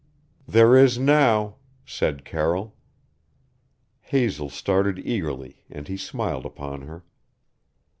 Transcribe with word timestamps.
"There 0.47 0.75
is 0.75 0.97
now," 0.97 1.57
said 1.85 2.25
Carroll. 2.25 2.75
Hazel 4.01 4.49
started 4.49 4.97
eagerly 4.97 5.61
and 5.69 5.87
he 5.87 5.95
smiled 5.95 6.43
upon 6.47 6.81
her. 6.81 7.03